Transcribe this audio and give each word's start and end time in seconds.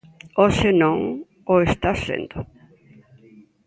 Hoxe 0.41 0.69
non 0.81 0.97
o 1.53 1.55
está 1.69 1.91
sendo. 2.05 2.37